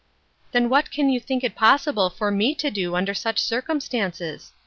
"Then 0.51 0.67
what 0.67 0.89
can 0.89 1.11
you 1.11 1.19
think 1.19 1.43
it 1.43 1.53
possible 1.53 2.09
for 2.09 2.31
me 2.31 2.55
to 2.55 2.71
do 2.71 2.95
under 2.95 3.13
such 3.13 3.37
circumstances 3.37 4.51